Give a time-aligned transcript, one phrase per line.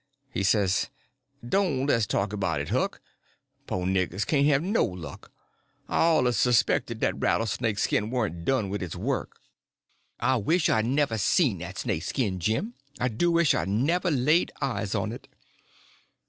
[0.31, 0.89] He says:
[1.47, 3.01] "Doan' le's talk about it, Huck.
[3.67, 5.31] Po' niggers can't have no luck.
[5.87, 9.39] I awluz 'spected dat rattlesnake skin warn't done wid its work."
[10.19, 14.95] "I wish I'd never seen that snake skin, Jim—I do wish I'd never laid eyes
[14.95, 15.27] on it."